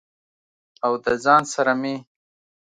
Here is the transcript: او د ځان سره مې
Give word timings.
او 0.85 0.93
د 1.03 1.05
ځان 1.23 1.41
سره 1.53 1.73
مې 1.81 1.95